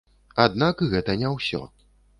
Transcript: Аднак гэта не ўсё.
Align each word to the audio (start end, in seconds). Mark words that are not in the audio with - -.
Аднак 0.45 0.81
гэта 0.95 1.19
не 1.23 1.37
ўсё. 1.39 1.65